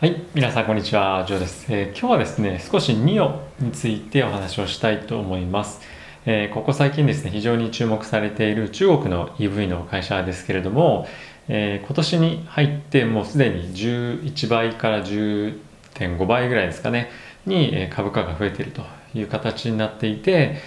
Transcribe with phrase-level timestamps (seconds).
[0.00, 5.82] はい、皆さんこんにちは、ジョーです、えー、今日はですね、少し NIO についてお話をしたいと思います。
[6.24, 11.06] えー、ここ最近ですね、非常に注目されている中国の EV の会社ですけれども、
[11.48, 17.10] えー、今年に入ってもうすでに11倍から10.5倍ぐらいですかね、
[17.44, 18.82] に株価が増えていると
[19.12, 20.62] いう形になっていて、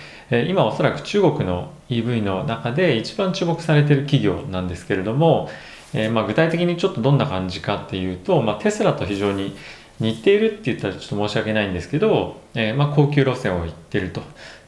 [0.47, 5.49] 今おそらく中国の EV の中で一番注目されている企業なんですけれども、
[5.93, 9.55] えー、まあ具体的にちょっとどんな感じかっていうと、まあ、テスラと非常に
[9.99, 14.23] 似ているって言ったらちょっと申し訳ないんですけど、えー、まあ高級路線を行ってるとい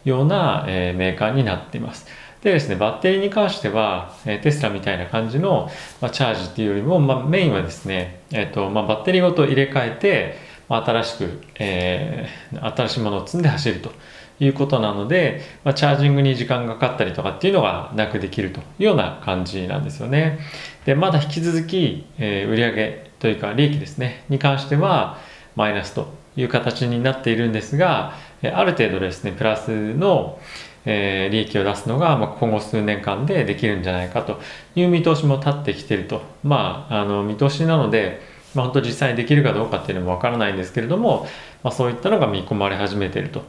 [0.06, 2.06] うような、えー、メーカーになっています。
[2.42, 5.68] でですね、バッテリーに関しては、え、テスラみたいな感じの、
[6.00, 10.38] ま、チャージっていうよりも、ま、メインはですね、えーとま、バッテリーごと入れ替えて、
[10.70, 13.92] ま、新しく、え、新しいものを積んで走ると
[14.40, 20.40] いうことなので、まあ、チャージングに時間がかかったりとかっていうのがなくできるというような感じなんですよね。
[20.86, 25.18] で、まだ引き続き、えー、売上というか利益ですね、に関しては
[25.56, 30.40] マイナスという形になっているんですが、ある程度ですね、プラスの、
[30.86, 34.40] えー、利益を出すのが、まあ、今後数年間でできるんじゃないかと
[34.76, 36.22] いう見通しも立ってきてると。
[36.44, 38.22] まあ、あの、見通しなので、
[38.54, 41.28] まあ、本当実際にできるかどうかっていうのもわからないんですけれども、
[41.64, 43.44] まあ、そういったのが見込まれ始めていると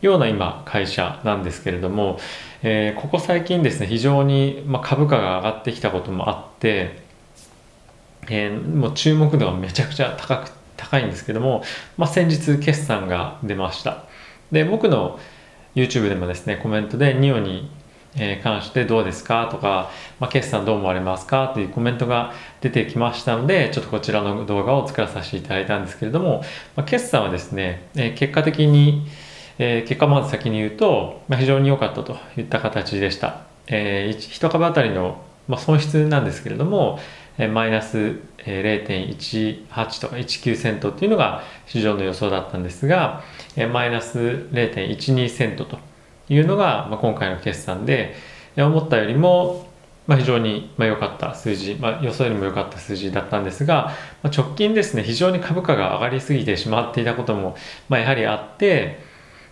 [0.00, 2.18] ような今会社なんですけれども、
[2.62, 7.02] えー、ここ最近ですね非常に、ま、株価が上がってきたこともあって、
[8.28, 11.62] えー、もう注目度がめちゃくちゃ高く高いんですけども、
[11.96, 14.04] まあ、先日決算が出ました。
[14.52, 15.18] で僕の
[15.74, 17.70] YouTube でもですねコメントで NIO に
[18.42, 26.42] 関してどうですかとか、まあ、決算どう思われますかというコメントが出てきましたのでちょっとこちらの動画を作らさせていただいたんですけれども、
[26.76, 29.06] まあ、決算はですね、え結果的に
[29.58, 33.42] えー、結果まず先に言うと、まあ、非常に良かったといった形でした。
[33.68, 36.98] えー、1株当たりの、まあ、損失なんですけれども、
[37.38, 43.22] えー、マイナス0.18とか19セントっていうのが市場の予想だったんですが、
[43.56, 45.78] えー、マイナス0.12セントと
[46.28, 48.14] いうのが、まあ、今回の決算で、
[48.56, 49.66] 思ったよりも、
[50.06, 57.56] まあ、非常に良かった数字、まあ、予想よりも良かった数字だったんですが、まあ、直近ですね、非常に株価が上がりすぎてしまっていたことも、
[57.88, 59.04] まあ、やはりあって、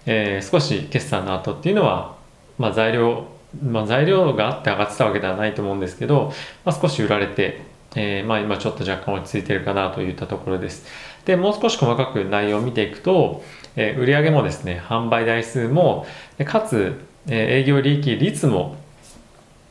[0.06, 2.16] えー、少し決算の後っていうのは、
[2.58, 3.26] まあ、材料、
[3.62, 6.32] まあ、材料があって上がってたわけではないと思うんですけど、
[6.64, 7.62] まあ、少し売られて、
[7.94, 10.86] えー、まあ、今ちょっと若干落ち着いてるかなといったところです。
[11.24, 13.42] で、もう少し細かく内容を見ていくと、
[13.76, 16.06] えー、売上もですね、販売台数も、
[16.44, 18.76] かつ、え営業利益率も、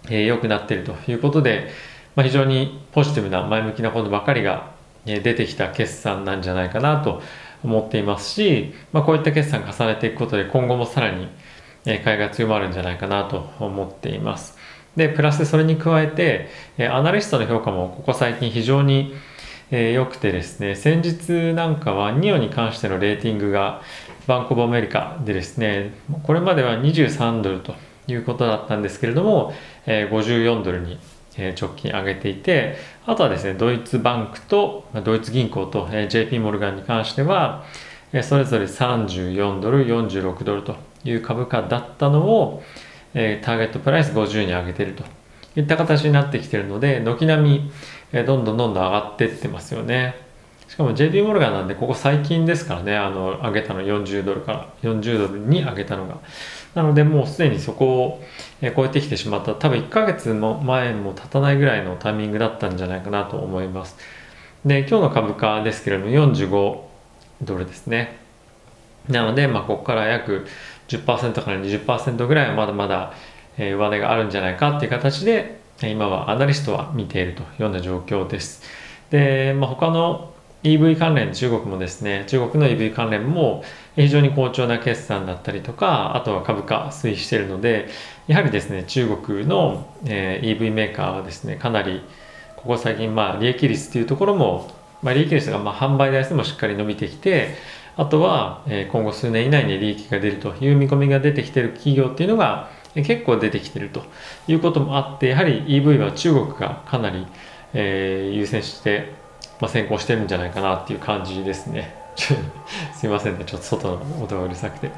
[0.09, 1.69] え良くなっているということで、
[2.15, 4.71] まあ、非常にポジティブな前向きなことばかりが
[5.05, 7.21] 出てきた決算なんじゃないかなと
[7.63, 11.27] 思っていますし、まあ、こういった決算重ねていくことで今後もさらに
[12.03, 14.57] 買いが強まるんじゃないかなと思っています。
[14.95, 16.49] で、プラスそれに加えて、
[16.91, 19.13] アナリストの評価もここ最近非常に
[19.71, 23.81] 良くてですね、先日なんかは NIO に関してのレーティングが
[24.27, 27.73] バンコブアメリカでですね、これまでは23ドルと
[28.07, 29.53] いうことだったんですけれども、
[29.87, 30.99] 54ドルに
[31.37, 37.65] 直近上げていて、あとはですね、ドイツバンクと、ドイツ銀行と JP モルガンに関しては、
[38.21, 42.63] それぞれ34ドル、46ドルという株価だったのを、
[43.13, 45.03] ターゲットプライス50に上げていると
[45.55, 47.71] いった形になってきているので、軒並
[48.11, 50.22] みどんどんどんどん上がっていってますよね。
[50.73, 56.17] しかも JP モルガンなんで、ここ最近ですからね、あの、上げたの40ドルから、40ドルに上げたのが。
[56.73, 58.23] なので、もうすでにそこを
[58.75, 63.95] 超えてきてしまった、多分1ヶ月も前も経たないぐらいのタイミングだったんじゃないかなと思います。
[64.65, 66.79] で、今日の株価ですけれども、45
[67.43, 68.17] ドルですね。
[69.07, 70.47] なので、まあ、ここから約
[70.87, 73.13] 10%から20%ぐらいはまだまだ
[73.59, 78.63] 上値があるんじゃないかっていう形で、今はアナリストは見ているというような状況です。
[79.11, 80.32] で、まあ、他の
[80.63, 83.63] EV 関連、中国もですね、中国の EV 関連も
[83.95, 87.89] 非常に好調な決算だったりとか、あとは株価推移しているので、
[88.27, 92.01] やはりですね、中国の、え EV メーカーはですね、かなり
[92.55, 94.71] ここ最近、まあ、利益率っていうところも、
[95.01, 97.55] まあ、利益率がまあ販売台数もしっかり伸びてきて、
[97.97, 104.03] あとは、え今後数年以内に利益が出るという見込みが出てきている企業っていうのが結構出てきていると
[104.47, 107.27] いうこともあって、やはり EV は中国がかなり、
[107.73, 109.22] え優先して
[109.59, 111.95] まあ、先行してるんじゃないかなっていう感じですね。
[112.15, 114.91] すいませんね、ちょっと外の音がうるさくて。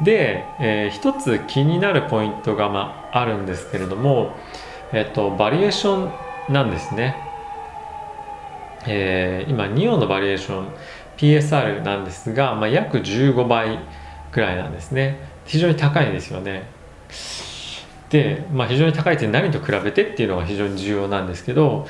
[0.00, 4.32] で、えー、一つ気になるポイントが、まあ、あるんですけれども、
[4.92, 6.12] えっ、と、バリエーション
[6.52, 7.16] なんですね。
[8.86, 10.68] えー、今、ニオンのバリエーション、
[11.16, 13.78] PSR なんですが、まあ、約15倍
[14.32, 15.18] くらいなんですね。
[15.44, 16.64] 非常に高いんですよね。
[18.10, 21.86] で、まあ、非常に高いって何と比べてっていうのが非常に重要なんですけど、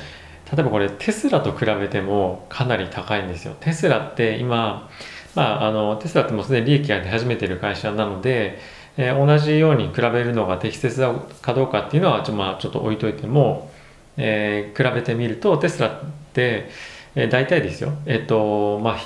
[0.53, 3.55] 例えばこれテスラと比べてもかなり高いんですよ。
[3.59, 4.87] テスラって今、
[5.33, 8.59] まあ、あのテスラってもうすでに利益が出始めている会社なので、
[8.95, 11.01] えー、同じように比べるのが適切
[11.41, 13.71] かどうかっていうのはちょ,、まあ、ちょっと置いといても、
[14.17, 15.91] えー、比べてみるとテスラっ
[16.33, 16.69] て、
[17.15, 18.97] えー、大体ですよえっ、とまあ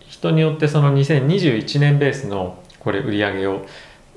[0.00, 3.64] 人によってその2021年ベースのこれ売り上げを、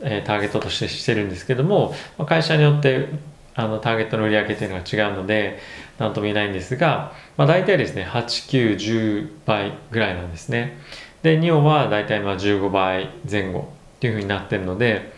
[0.01, 1.93] え、ターゲットとしてしてるんですけども
[2.25, 3.09] 会社によって
[3.55, 5.59] あのターゲットの売り上げっていうのが違うので
[5.97, 10.77] 何とも言えないんですが、まあ、大体ですね8910倍ぐらいなんですね。
[11.23, 15.11] でニオは大体まあ15倍前後っていうふうになってるので、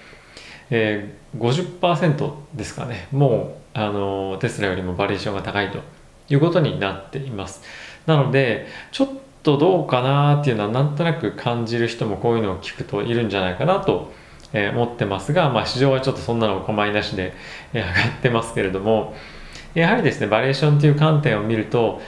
[0.69, 3.07] えー、50%ですかね。
[3.12, 5.79] もうあのテスラよりもバリエーションが高いと
[6.29, 7.62] いうことになっています。
[8.06, 9.09] なのでちょっ
[9.44, 14.12] とどうかなっていうのはなんとなく感じる人もこういうのを聞くといるんじゃないかなと
[14.53, 17.33] 思ってますが、まあ、市場はちょっとそんなのお構いなしで
[17.73, 19.15] え上がってますけれども
[19.73, 22.01] やはりですねバリエーションという観点を見ると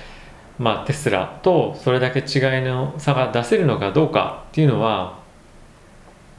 [0.57, 5.19] まあ、テスラとそれだけ違いの差が出せるのかどうかっていうのは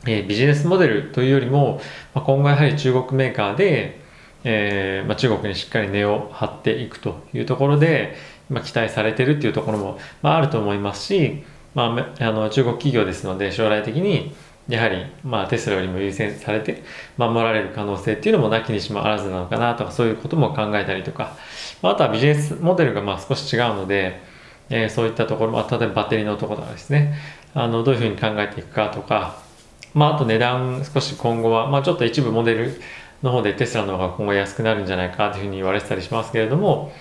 [0.06, 1.80] えー、ビジネスモデルというよりも、
[2.14, 4.00] まあ、今後やはり中国メーカーで、
[4.44, 8.14] えーまあ、中国にしっかり根を張っていくというところで、
[8.48, 11.42] まあ、期待されてるっていうところも、まあ、あると思いますし、
[11.74, 14.34] まあ、あの中国企業ですので将来的に
[14.68, 16.82] やはり、まあ、テスラよりも優先されて
[17.16, 21.36] 守られる可能性っていうのもなきにしもあらずなのかなとかそういうことも考えたりとか、
[21.82, 24.20] あ、あとはビジネスモデルがまあ少し違うので、
[24.68, 27.14] えー、そういったところも例えばバッテリーのところとかですね。
[27.54, 29.46] あのどういうふうに考えていくかとか。
[29.94, 32.80] まあ、あと値段少し今後は、まあ、ちょっと一部モデル
[33.22, 36.92] の方でテスラの方が今後安くなるんじゃないかというふうに言われてたりしますけれども、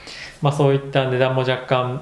[0.41, 2.01] まあ、そういった値段も若干、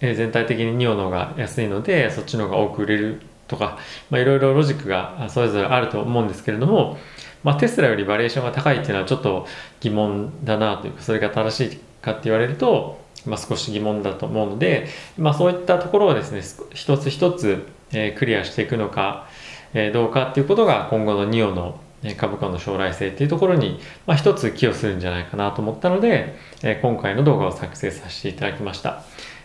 [0.00, 6.96] えー、全体的にニオの方が安いのでそっちの方が多く売れるとか、まあ、いろいろロジックがそれぞれあると思うんですけれども、
[7.42, 9.46] まあ、テスラよりバリエーションが高いっていうのはちょっと
[9.80, 14.88] 疑問だなというかそれが正しいかって言われると、まあ、少し疑問だと思うので、
[15.18, 16.42] まあ、そういったところをですね
[16.72, 19.26] 一つ一つ、え、クリアしていくのか
[19.74, 21.78] えどうかっていうことが今後のニオの
[22.16, 29.02] 株価の将来性っていうところに、まあ、一つ寄与するんじゃないかなと思ったので、え今回の動画を作成させていただきました。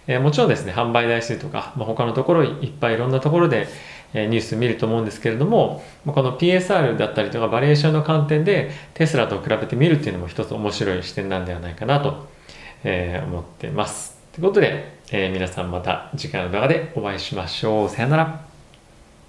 [0.07, 3.67] えもちろんですね、販売台数とか、ま、他のところいっぱいいろんなところで、
[4.15, 12.27] えニュース見ると思うんですけれども、この PSR だったりとかバリエーションの観点でテスラと比べてみるっていうのも一つ面白い視点なんではないかなと、
[12.85, 14.17] え思ってます。
[14.33, 17.89] ということで、え皆さんまた次回の動画でお会いしましょう。
[17.89, 18.54] さよなら。